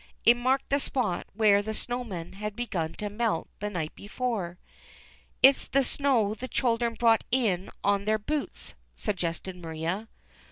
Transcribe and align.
It 0.25 0.35
marked 0.35 0.71
the 0.71 0.79
spot 0.79 1.27
where 1.35 1.61
the 1.61 1.75
snow 1.75 2.03
man 2.03 2.33
had 2.33 2.55
begun 2.55 2.93
to 2.93 3.07
melt 3.07 3.47
the 3.59 3.69
night 3.69 3.93
before. 3.93 4.57
^^It's 5.43 5.69
the 5.69 5.83
snow 5.83 6.33
the 6.33 6.47
children 6.47 6.95
brought 6.95 7.23
in 7.29 7.69
on 7.83 8.05
their 8.05 8.17
boots/' 8.17 8.73
suggested 8.95 9.55
Maria. 9.57 10.09